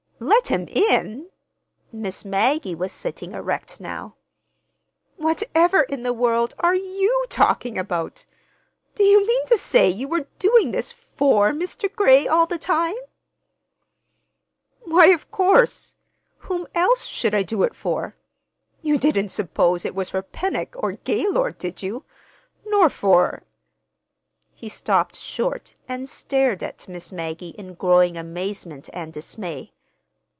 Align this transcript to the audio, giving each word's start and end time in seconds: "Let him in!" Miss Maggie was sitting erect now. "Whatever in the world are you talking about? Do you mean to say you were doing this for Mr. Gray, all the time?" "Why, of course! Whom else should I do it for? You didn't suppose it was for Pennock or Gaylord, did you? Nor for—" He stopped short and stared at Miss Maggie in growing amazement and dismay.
"Let 0.23 0.49
him 0.49 0.67
in!" 0.67 1.31
Miss 1.91 2.23
Maggie 2.23 2.75
was 2.75 2.91
sitting 2.91 3.31
erect 3.31 3.79
now. 3.81 4.17
"Whatever 5.17 5.81
in 5.81 6.03
the 6.03 6.13
world 6.13 6.53
are 6.59 6.75
you 6.75 7.25
talking 7.29 7.75
about? 7.75 8.25
Do 8.93 9.01
you 9.01 9.25
mean 9.25 9.45
to 9.47 9.57
say 9.57 9.89
you 9.89 10.07
were 10.07 10.27
doing 10.37 10.71
this 10.73 10.91
for 10.91 11.51
Mr. 11.53 11.91
Gray, 11.91 12.27
all 12.27 12.45
the 12.45 12.59
time?" 12.59 12.93
"Why, 14.81 15.07
of 15.07 15.31
course! 15.31 15.95
Whom 16.37 16.67
else 16.75 17.03
should 17.05 17.33
I 17.33 17.41
do 17.41 17.63
it 17.63 17.73
for? 17.75 18.15
You 18.83 18.99
didn't 18.99 19.29
suppose 19.29 19.83
it 19.85 19.95
was 19.95 20.11
for 20.11 20.21
Pennock 20.21 20.75
or 20.77 20.91
Gaylord, 20.93 21.57
did 21.57 21.81
you? 21.81 22.05
Nor 22.67 22.91
for—" 22.91 23.41
He 24.53 24.69
stopped 24.69 25.15
short 25.15 25.73
and 25.89 26.07
stared 26.07 26.61
at 26.61 26.87
Miss 26.87 27.11
Maggie 27.11 27.55
in 27.57 27.73
growing 27.73 28.17
amazement 28.17 28.87
and 28.93 29.11
dismay. 29.11 29.73